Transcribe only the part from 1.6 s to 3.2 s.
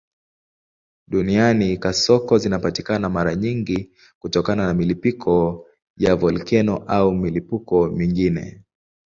kasoko zinapatikana